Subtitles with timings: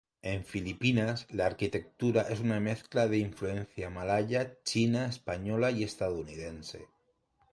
[0.29, 6.87] En Filipinas la arquitectura es una mezcla de influencia malaya, china, española y estadounidense.